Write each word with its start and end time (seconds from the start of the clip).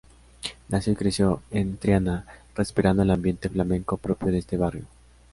Nació 0.69 0.93
y 0.93 0.95
creció 0.95 1.43
en 1.51 1.77
Triana, 1.77 2.25
respirando 2.55 3.03
el 3.03 3.11
ambiente 3.11 3.49
flamenco 3.49 3.97
propio 3.97 4.31
de 4.31 4.39
este 4.39 4.57
barrio. 4.57 4.85